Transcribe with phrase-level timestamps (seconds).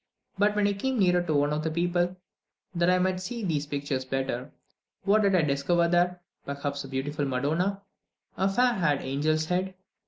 [0.35, 2.17] But, when I came nearer to one of the people,
[2.73, 4.49] that I might see these pictures better,
[5.03, 6.21] what did I discover there?
[6.43, 7.83] Perhaps a beautiful Madonna!
[8.35, 9.75] a fair haired angel's head!